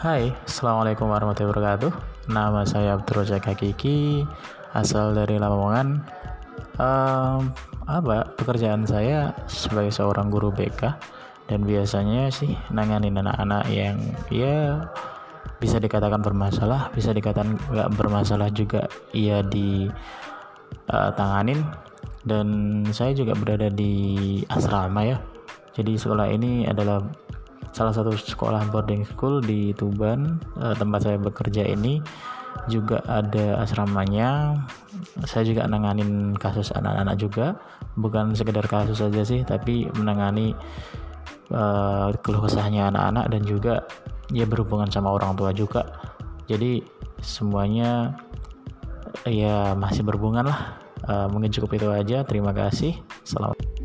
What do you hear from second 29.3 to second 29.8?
di